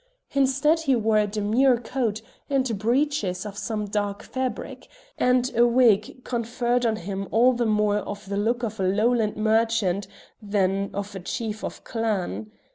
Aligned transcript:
Instead 0.31 0.79
he 0.79 0.95
wore 0.95 1.19
a 1.19 1.27
demure 1.27 1.77
coat 1.77 2.23
and 2.49 2.79
breeches 2.79 3.45
of 3.45 3.55
some 3.55 3.85
dark 3.85 4.23
fabric, 4.23 4.87
and 5.19 5.55
a 5.55 5.67
wig 5.67 6.23
conferred 6.23 6.87
on 6.87 6.95
him 6.95 7.27
all 7.29 7.53
the 7.53 7.67
more 7.67 7.97
of 7.99 8.25
the 8.27 8.35
look 8.37 8.63
of 8.63 8.79
a 8.79 8.83
lowland 8.83 9.37
merchant 9.37 10.07
than 10.41 10.89
of 10.91 11.13
a 11.13 11.19
chief 11.19 11.63
of 11.63 11.83
clan. 11.83 12.49